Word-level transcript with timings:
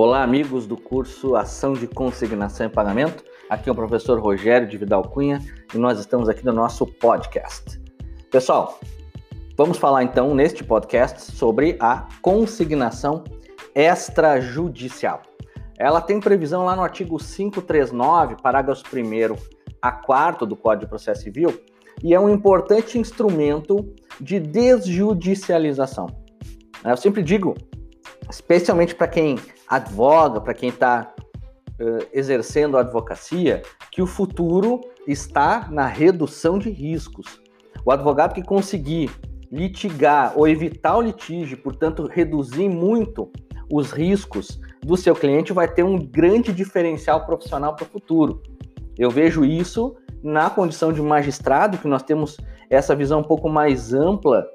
Olá, 0.00 0.22
amigos 0.22 0.64
do 0.64 0.76
curso 0.76 1.34
Ação 1.34 1.72
de 1.72 1.88
Consignação 1.88 2.64
e 2.64 2.68
Pagamento. 2.68 3.24
Aqui 3.50 3.68
é 3.68 3.72
o 3.72 3.74
professor 3.74 4.20
Rogério 4.20 4.68
de 4.68 4.78
Vidal 4.78 5.02
Cunha 5.02 5.40
e 5.74 5.76
nós 5.76 5.98
estamos 5.98 6.28
aqui 6.28 6.46
no 6.46 6.52
nosso 6.52 6.86
podcast. 6.86 7.82
Pessoal, 8.30 8.78
vamos 9.56 9.76
falar 9.76 10.04
então 10.04 10.36
neste 10.36 10.62
podcast 10.62 11.32
sobre 11.32 11.76
a 11.80 12.06
consignação 12.22 13.24
extrajudicial. 13.74 15.20
Ela 15.76 16.00
tem 16.00 16.20
previsão 16.20 16.64
lá 16.64 16.76
no 16.76 16.82
artigo 16.82 17.18
539, 17.18 18.36
parágrafos 18.40 18.84
1 18.84 19.34
a 19.82 19.90
4 19.90 20.46
do 20.46 20.54
Código 20.54 20.84
de 20.84 20.90
Processo 20.90 21.22
Civil 21.22 21.60
e 22.04 22.14
é 22.14 22.20
um 22.20 22.32
importante 22.32 23.00
instrumento 23.00 23.92
de 24.20 24.38
desjudicialização. 24.38 26.06
Eu 26.84 26.96
sempre 26.96 27.20
digo, 27.20 27.56
especialmente 28.30 28.94
para 28.94 29.08
quem 29.08 29.38
advoga, 29.68 30.40
para 30.40 30.54
quem 30.54 30.68
está 30.68 31.12
uh, 31.80 32.06
exercendo 32.12 32.76
a 32.76 32.80
advocacia, 32.80 33.62
que 33.90 34.02
o 34.02 34.06
futuro 34.06 34.80
está 35.06 35.68
na 35.70 35.86
redução 35.86 36.58
de 36.58 36.70
riscos. 36.70 37.40
O 37.84 37.90
advogado 37.90 38.34
que 38.34 38.42
conseguir 38.42 39.10
litigar 39.50 40.34
ou 40.36 40.46
evitar 40.46 40.96
o 40.96 41.02
litígio, 41.02 41.56
portanto, 41.58 42.06
reduzir 42.06 42.68
muito 42.68 43.30
os 43.70 43.90
riscos 43.92 44.60
do 44.82 44.96
seu 44.96 45.14
cliente, 45.14 45.52
vai 45.52 45.68
ter 45.68 45.82
um 45.82 45.98
grande 45.98 46.52
diferencial 46.52 47.24
profissional 47.24 47.74
para 47.74 47.84
o 47.84 47.88
futuro. 47.88 48.42
Eu 48.98 49.10
vejo 49.10 49.44
isso 49.44 49.96
na 50.22 50.50
condição 50.50 50.92
de 50.92 51.00
magistrado, 51.00 51.78
que 51.78 51.88
nós 51.88 52.02
temos 52.02 52.36
essa 52.68 52.94
visão 52.94 53.20
um 53.20 53.24
pouco 53.24 53.48
mais 53.48 53.94
ampla 53.94 54.46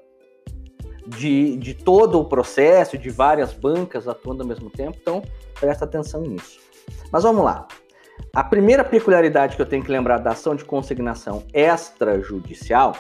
de, 1.08 1.58
de 1.58 1.74
todo 1.74 2.20
o 2.20 2.26
processo, 2.26 2.98
de 2.98 3.10
várias 3.10 3.54
bancas 3.54 4.08
atuando 4.08 4.44
ao 4.44 4.48
mesmo 4.48 4.70
tempo, 4.70 4.98
então 5.02 5.22
presta 5.60 5.86
atenção 5.86 6.22
nisso. 6.22 6.60
Mas 7.12 7.24
vamos 7.24 7.44
lá. 7.44 7.68
A 8.34 8.44
primeira 8.44 8.84
peculiaridade 8.84 9.56
que 9.56 9.62
eu 9.62 9.66
tenho 9.66 9.84
que 9.84 9.92
lembrar 9.92 10.20
da 10.20 10.32
ação 10.32 10.56
de 10.56 10.64
consignação 10.64 11.44
extrajudicial 11.54 12.96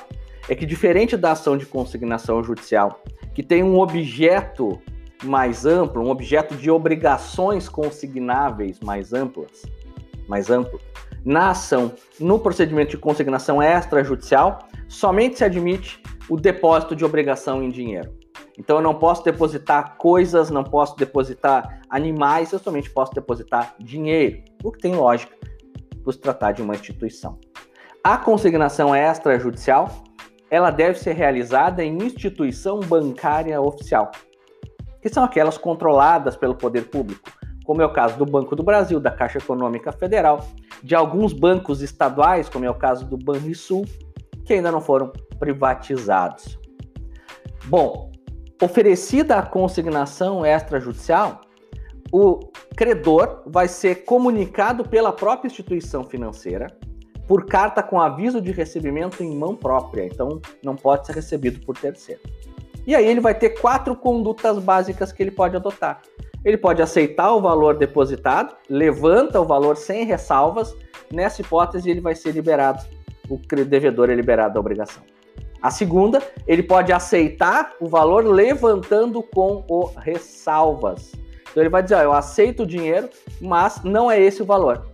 é 0.49 0.55
que, 0.55 0.65
diferente 0.65 1.15
da 1.15 1.31
ação 1.31 1.57
de 1.57 1.65
consignação 1.65 2.43
judicial, 2.43 3.01
que 3.33 3.41
tem 3.41 3.63
um 3.63 3.79
objeto 3.79 4.79
mais 5.23 5.65
amplo, 5.65 6.03
um 6.03 6.09
objeto 6.09 6.55
de 6.55 6.69
obrigações 6.69 7.69
consignáveis 7.69 8.79
mais 8.79 9.13
amplas, 9.13 9.63
mais 10.27 10.49
amplo, 10.49 10.79
na 11.23 11.51
ação, 11.51 11.93
no 12.19 12.37
procedimento 12.37 12.91
de 12.91 12.97
consignação 12.97 13.63
extrajudicial, 13.63 14.59
somente 14.89 15.37
se 15.37 15.43
admite 15.45 16.01
o 16.29 16.37
depósito 16.37 16.95
de 16.95 17.03
obrigação 17.03 17.61
em 17.61 17.69
dinheiro. 17.69 18.13
Então 18.57 18.77
eu 18.77 18.81
não 18.81 18.95
posso 18.95 19.23
depositar 19.23 19.97
coisas, 19.97 20.49
não 20.49 20.63
posso 20.63 20.95
depositar 20.95 21.81
animais, 21.89 22.51
eu 22.51 22.59
somente 22.59 22.89
posso 22.89 23.13
depositar 23.13 23.75
dinheiro, 23.79 24.43
o 24.63 24.71
que 24.71 24.79
tem 24.79 24.95
lógica 24.95 25.35
por 26.03 26.13
se 26.13 26.19
tratar 26.19 26.51
de 26.51 26.61
uma 26.61 26.75
instituição. 26.75 27.39
A 28.03 28.17
consignação 28.17 28.95
extrajudicial, 28.95 29.89
ela 30.51 30.69
deve 30.69 30.99
ser 30.99 31.13
realizada 31.13 31.83
em 31.83 31.97
instituição 32.03 32.79
bancária 32.81 33.59
oficial, 33.59 34.11
que 35.01 35.09
são 35.09 35.23
aquelas 35.23 35.57
controladas 35.57 36.35
pelo 36.35 36.55
poder 36.55 36.89
público, 36.89 37.31
como 37.65 37.81
é 37.81 37.85
o 37.85 37.93
caso 37.93 38.17
do 38.17 38.25
Banco 38.25 38.55
do 38.55 38.61
Brasil, 38.61 38.99
da 38.99 39.09
Caixa 39.09 39.37
Econômica 39.37 39.91
Federal, 39.91 40.45
de 40.83 40.93
alguns 40.93 41.31
bancos 41.31 41.81
estaduais, 41.81 42.49
como 42.49 42.65
é 42.65 42.69
o 42.69 42.75
caso 42.75 43.05
do 43.05 43.17
Banrisul, 43.17 43.85
que 44.45 44.53
ainda 44.53 44.71
não 44.71 44.81
foram 44.81 45.11
privatizados. 45.43 46.57
Bom, 47.65 48.09
oferecida 48.61 49.35
a 49.35 49.41
consignação 49.41 50.45
extrajudicial, 50.45 51.41
o 52.13 52.39
credor 52.77 53.43
vai 53.45 53.67
ser 53.67 54.05
comunicado 54.05 54.87
pela 54.87 55.11
própria 55.11 55.47
instituição 55.47 56.05
financeira 56.05 56.67
por 57.27 57.45
carta 57.45 57.83
com 57.83 57.99
aviso 57.99 58.39
de 58.39 58.51
recebimento 58.51 59.21
em 59.21 59.35
mão 59.35 59.53
própria, 59.53 60.05
então 60.05 60.41
não 60.63 60.77
pode 60.77 61.07
ser 61.07 61.15
recebido 61.15 61.59
por 61.65 61.77
terceiro. 61.77 62.21
E 62.87 62.95
aí 62.95 63.05
ele 63.05 63.19
vai 63.19 63.33
ter 63.33 63.49
quatro 63.61 63.97
condutas 63.97 64.59
básicas 64.59 65.11
que 65.11 65.21
ele 65.23 65.31
pode 65.31 65.57
adotar. 65.57 66.01
Ele 66.43 66.57
pode 66.57 66.81
aceitar 66.81 67.33
o 67.33 67.41
valor 67.41 67.77
depositado, 67.77 68.55
levanta 68.69 69.41
o 69.41 69.45
valor 69.45 69.75
sem 69.75 70.05
ressalvas, 70.05 70.73
nessa 71.11 71.41
hipótese 71.41 71.89
ele 71.89 72.01
vai 72.01 72.15
ser 72.15 72.31
liberado 72.31 72.83
o 73.29 73.37
devedor 73.65 74.09
é 74.09 74.15
liberado 74.15 74.53
da 74.53 74.59
obrigação. 74.59 75.03
A 75.63 75.71
segunda, 75.71 76.21
ele 76.45 76.61
pode 76.61 76.91
aceitar 76.91 77.71
o 77.79 77.87
valor 77.87 78.25
levantando 78.25 79.23
com 79.23 79.63
o 79.69 79.85
ressalvas. 79.85 81.13
Então 81.49 81.63
ele 81.63 81.69
vai 81.69 81.81
dizer, 81.81 81.95
ó, 81.95 82.01
eu 82.01 82.11
aceito 82.11 82.63
o 82.63 82.67
dinheiro, 82.67 83.09
mas 83.39 83.81
não 83.81 84.11
é 84.11 84.19
esse 84.19 84.41
o 84.41 84.45
valor. 84.45 84.91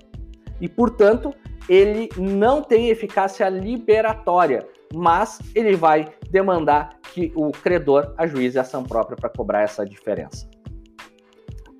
E, 0.61 0.69
portanto, 0.69 1.33
ele 1.67 2.07
não 2.15 2.61
tem 2.61 2.89
eficácia 2.89 3.49
liberatória, 3.49 4.67
mas 4.93 5.39
ele 5.55 5.75
vai 5.75 6.07
demandar 6.29 6.99
que 7.01 7.31
o 7.35 7.49
credor 7.49 8.13
ajuize 8.15 8.59
ação 8.59 8.83
própria 8.83 9.17
para 9.17 9.29
cobrar 9.29 9.63
essa 9.63 9.83
diferença. 9.83 10.47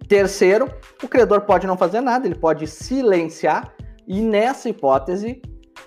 Terceiro, 0.07 0.67
o 1.03 1.07
credor 1.07 1.41
pode 1.41 1.67
não 1.67 1.77
fazer 1.77 2.01
nada, 2.01 2.25
ele 2.25 2.33
pode 2.33 2.65
silenciar 2.65 3.71
e 4.07 4.19
nessa 4.19 4.67
hipótese 4.67 5.39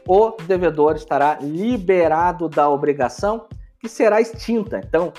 o 0.06 0.32
devedor 0.46 0.96
estará 0.96 1.38
liberado 1.40 2.48
da 2.48 2.68
obrigação 2.68 3.46
que 3.78 3.88
será 3.88 4.20
extinta. 4.20 4.80
Então, 4.84 5.12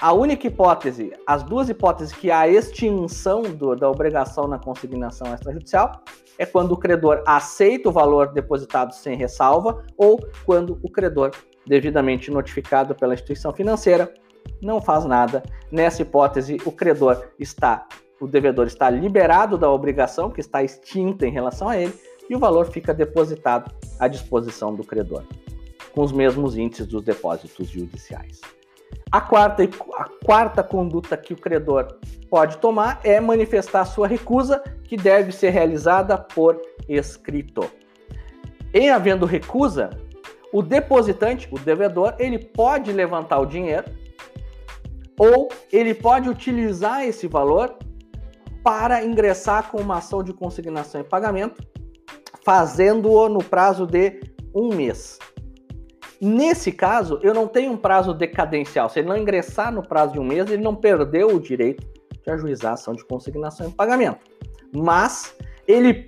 a 0.00 0.12
única 0.12 0.46
hipótese, 0.46 1.12
as 1.26 1.42
duas 1.42 1.68
hipóteses 1.68 2.12
que 2.12 2.30
há 2.30 2.46
extinção 2.46 3.42
do, 3.42 3.74
da 3.74 3.90
obrigação 3.90 4.46
na 4.46 4.58
consignação 4.58 5.32
extrajudicial 5.34 6.02
é 6.38 6.44
quando 6.44 6.72
o 6.72 6.76
credor 6.76 7.22
aceita 7.26 7.88
o 7.88 7.92
valor 7.92 8.32
depositado 8.32 8.92
sem 8.92 9.16
ressalva 9.16 9.82
ou 9.96 10.20
quando 10.44 10.78
o 10.82 10.90
credor, 10.90 11.30
devidamente 11.66 12.30
notificado 12.30 12.94
pela 12.94 13.14
instituição 13.14 13.54
financeira, 13.54 14.12
não 14.60 14.82
faz 14.82 15.04
nada. 15.04 15.42
Nessa 15.70 16.02
hipótese, 16.02 16.58
o 16.64 16.72
credor 16.72 17.28
está, 17.38 17.86
o 18.20 18.26
devedor 18.26 18.66
está 18.66 18.90
liberado 18.90 19.56
da 19.56 19.70
obrigação 19.70 20.30
que 20.30 20.40
está 20.40 20.62
extinta 20.62 21.26
em 21.26 21.32
relação 21.32 21.68
a 21.68 21.78
ele 21.78 21.94
e 22.28 22.36
o 22.36 22.38
valor 22.38 22.66
fica 22.66 22.92
depositado 22.92 23.72
à 23.98 24.08
disposição 24.08 24.74
do 24.74 24.84
credor, 24.84 25.24
com 25.92 26.02
os 26.02 26.12
mesmos 26.12 26.56
índices 26.56 26.86
dos 26.86 27.02
depósitos 27.02 27.68
judiciais. 27.68 28.40
A 29.10 29.20
quarta, 29.20 29.62
a 29.62 30.04
quarta 30.24 30.62
conduta 30.62 31.16
que 31.16 31.32
o 31.32 31.36
credor 31.36 31.98
pode 32.28 32.58
tomar 32.58 33.00
é 33.04 33.20
manifestar 33.20 33.84
sua 33.84 34.06
recusa, 34.06 34.62
que 34.84 34.96
deve 34.96 35.32
ser 35.32 35.50
realizada 35.50 36.18
por 36.18 36.60
escrito. 36.88 37.70
Em 38.74 38.90
havendo 38.90 39.24
recusa, 39.24 39.90
o 40.52 40.62
depositante, 40.62 41.48
o 41.50 41.58
devedor, 41.58 42.14
ele 42.18 42.38
pode 42.38 42.92
levantar 42.92 43.38
o 43.40 43.46
dinheiro 43.46 43.84
ou 45.18 45.48
ele 45.72 45.94
pode 45.94 46.28
utilizar 46.28 47.02
esse 47.04 47.26
valor 47.26 47.76
para 48.62 49.04
ingressar 49.04 49.70
com 49.70 49.80
uma 49.80 49.98
ação 49.98 50.22
de 50.22 50.32
consignação 50.32 51.00
e 51.00 51.04
pagamento 51.04 51.62
fazendo-o 52.46 53.28
no 53.28 53.42
prazo 53.42 53.84
de 53.84 54.20
um 54.54 54.72
mês. 54.72 55.18
Nesse 56.20 56.70
caso, 56.70 57.18
eu 57.20 57.34
não 57.34 57.48
tenho 57.48 57.72
um 57.72 57.76
prazo 57.76 58.14
decadencial. 58.14 58.88
Se 58.88 59.00
ele 59.00 59.08
não 59.08 59.16
ingressar 59.16 59.72
no 59.72 59.82
prazo 59.82 60.12
de 60.12 60.20
um 60.20 60.24
mês, 60.24 60.48
ele 60.48 60.62
não 60.62 60.76
perdeu 60.76 61.34
o 61.34 61.40
direito 61.40 61.84
de 62.22 62.30
ajuizar 62.30 62.70
a 62.70 62.74
ação 62.74 62.94
de 62.94 63.04
consignação 63.04 63.68
e 63.68 63.72
pagamento. 63.72 64.20
Mas 64.72 65.36
ele 65.66 66.06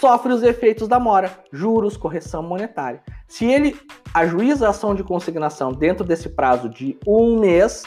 sofre 0.00 0.32
os 0.32 0.42
efeitos 0.42 0.88
da 0.88 0.98
mora, 0.98 1.30
juros, 1.52 1.96
correção 1.96 2.42
monetária. 2.42 3.00
Se 3.28 3.44
ele 3.44 3.76
ajuiza 4.12 4.66
a 4.66 4.70
ação 4.70 4.92
de 4.92 5.04
consignação 5.04 5.70
dentro 5.70 6.04
desse 6.04 6.30
prazo 6.30 6.68
de 6.68 6.98
um 7.06 7.38
mês, 7.38 7.84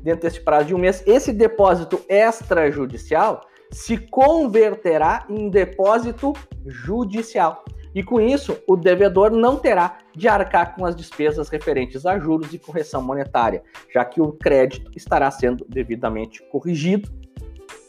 dentro 0.00 0.22
desse 0.22 0.40
prazo 0.40 0.66
de 0.66 0.74
um 0.74 0.78
mês, 0.78 1.00
esse 1.06 1.32
depósito 1.32 2.04
extrajudicial 2.08 3.42
se 3.70 3.96
converterá 3.96 5.26
em 5.28 5.48
depósito 5.48 6.32
judicial. 6.66 7.64
E 7.94 8.02
com 8.02 8.20
isso, 8.20 8.56
o 8.68 8.76
devedor 8.76 9.30
não 9.30 9.56
terá 9.56 9.98
de 10.14 10.28
arcar 10.28 10.76
com 10.76 10.84
as 10.84 10.94
despesas 10.94 11.48
referentes 11.48 12.06
a 12.06 12.18
juros 12.18 12.52
e 12.54 12.58
correção 12.58 13.02
monetária, 13.02 13.62
já 13.92 14.04
que 14.04 14.20
o 14.20 14.32
crédito 14.32 14.90
estará 14.96 15.30
sendo 15.30 15.66
devidamente 15.68 16.42
corrigido 16.50 17.10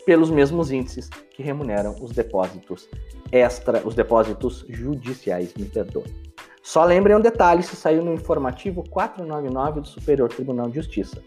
pelos 0.06 0.32
mesmos 0.32 0.72
índices 0.72 1.10
que 1.32 1.44
remuneram 1.44 1.96
os 2.02 2.12
depósitos 2.12 2.90
extra, 3.32 3.82
os 3.86 3.94
depósitos 3.94 4.66
judiciais, 4.68 5.54
me 5.54 5.66
perdoe. 5.66 6.04
Só 6.64 6.84
lembrem 6.84 7.16
um 7.16 7.22
detalhe, 7.22 7.62
isso 7.62 7.76
saiu 7.76 8.04
no 8.04 8.14
informativo 8.14 8.84
499 8.90 9.82
do 9.82 9.88
Superior 9.88 10.30
Tribunal 10.30 10.70
de 10.70 10.76
Justiça. 10.76 11.24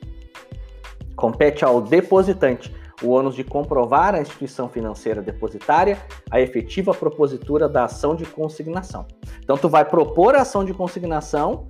Compete 1.16 1.64
ao 1.64 1.80
depositante 1.80 2.72
o 3.02 3.10
ônus 3.10 3.34
de 3.34 3.44
comprovar 3.44 4.14
à 4.14 4.20
instituição 4.20 4.68
financeira 4.68 5.20
depositária 5.20 5.98
a 6.30 6.40
efetiva 6.40 6.94
propositura 6.94 7.68
da 7.68 7.84
ação 7.84 8.14
de 8.14 8.24
consignação. 8.24 9.06
Então, 9.42 9.56
tu 9.56 9.68
vai 9.68 9.84
propor 9.84 10.34
a 10.34 10.42
ação 10.42 10.64
de 10.64 10.72
consignação 10.72 11.68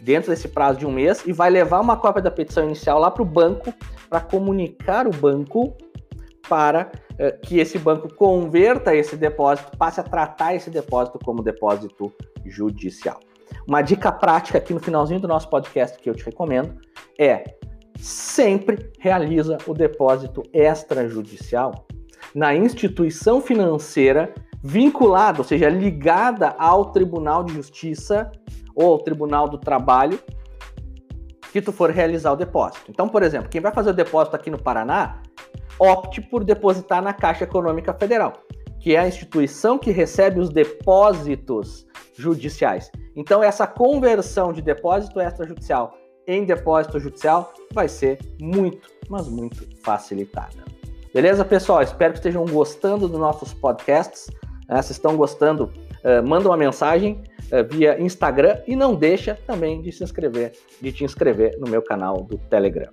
dentro 0.00 0.30
desse 0.30 0.48
prazo 0.48 0.78
de 0.78 0.86
um 0.86 0.92
mês 0.92 1.24
e 1.26 1.32
vai 1.32 1.50
levar 1.50 1.80
uma 1.80 1.96
cópia 1.96 2.22
da 2.22 2.30
petição 2.30 2.64
inicial 2.64 2.98
lá 2.98 3.10
para 3.10 3.22
o 3.22 3.26
banco 3.26 3.72
para 4.08 4.20
comunicar 4.20 5.06
o 5.06 5.10
banco 5.10 5.76
para 6.48 6.90
uh, 7.12 7.40
que 7.40 7.58
esse 7.58 7.78
banco 7.78 8.12
converta 8.14 8.94
esse 8.94 9.16
depósito, 9.16 9.76
passe 9.76 10.00
a 10.00 10.02
tratar 10.02 10.54
esse 10.54 10.70
depósito 10.70 11.18
como 11.24 11.42
depósito 11.42 12.12
judicial. 12.44 13.20
Uma 13.66 13.80
dica 13.80 14.10
prática 14.10 14.58
aqui 14.58 14.74
no 14.74 14.80
finalzinho 14.80 15.20
do 15.20 15.28
nosso 15.28 15.48
podcast 15.48 15.98
que 15.98 16.10
eu 16.10 16.14
te 16.14 16.24
recomendo 16.24 16.74
é 17.18 17.44
sempre 18.02 18.90
realiza 18.98 19.58
o 19.64 19.72
depósito 19.72 20.42
extrajudicial 20.52 21.86
na 22.34 22.52
instituição 22.54 23.40
financeira 23.40 24.34
vinculada, 24.62 25.38
ou 25.38 25.44
seja, 25.44 25.68
ligada 25.68 26.54
ao 26.58 26.86
Tribunal 26.86 27.44
de 27.44 27.54
Justiça 27.54 28.30
ou 28.74 28.92
ao 28.92 28.98
Tribunal 28.98 29.48
do 29.48 29.56
Trabalho 29.56 30.18
que 31.52 31.62
tu 31.62 31.70
for 31.70 31.90
realizar 31.90 32.32
o 32.32 32.36
depósito. 32.36 32.86
Então, 32.88 33.08
por 33.08 33.22
exemplo, 33.22 33.48
quem 33.48 33.60
vai 33.60 33.72
fazer 33.72 33.90
o 33.90 33.94
depósito 33.94 34.34
aqui 34.34 34.50
no 34.50 34.60
Paraná, 34.60 35.22
opte 35.78 36.20
por 36.20 36.42
depositar 36.42 37.02
na 37.02 37.12
Caixa 37.12 37.44
Econômica 37.44 37.94
Federal, 37.94 38.32
que 38.80 38.96
é 38.96 38.98
a 38.98 39.06
instituição 39.06 39.78
que 39.78 39.90
recebe 39.90 40.40
os 40.40 40.48
depósitos 40.48 41.86
judiciais. 42.16 42.90
Então, 43.14 43.44
essa 43.44 43.66
conversão 43.66 44.52
de 44.52 44.62
depósito 44.62 45.20
extrajudicial 45.20 46.01
em 46.26 46.44
depósito 46.44 46.98
judicial 47.00 47.52
vai 47.72 47.88
ser 47.88 48.18
muito, 48.40 48.88
mas 49.08 49.28
muito 49.28 49.66
facilitada. 49.82 50.64
Beleza, 51.12 51.44
pessoal? 51.44 51.82
Espero 51.82 52.12
que 52.12 52.18
estejam 52.18 52.44
gostando 52.46 53.06
dos 53.06 53.20
nossos 53.20 53.52
podcasts. 53.52 54.30
Né? 54.68 54.80
Se 54.80 54.92
estão 54.92 55.16
gostando, 55.16 55.64
uh, 55.64 56.26
manda 56.26 56.48
uma 56.48 56.56
mensagem 56.56 57.22
uh, 57.52 57.68
via 57.68 58.00
Instagram 58.00 58.58
e 58.66 58.74
não 58.74 58.94
deixa 58.94 59.38
também 59.46 59.82
de 59.82 59.92
se 59.92 60.02
inscrever, 60.02 60.52
de 60.80 60.92
te 60.92 61.04
inscrever 61.04 61.58
no 61.58 61.68
meu 61.68 61.82
canal 61.82 62.22
do 62.22 62.38
Telegram. 62.38 62.90